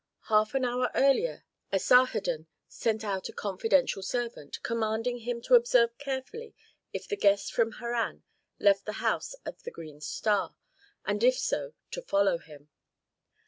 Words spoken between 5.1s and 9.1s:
him to observe carefully if the guest from Harran left the